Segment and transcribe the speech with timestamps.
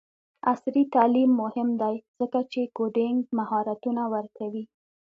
[0.51, 4.63] عصري تعلیم مهم دی ځکه چې کوډینګ مهارتونه ورکوي.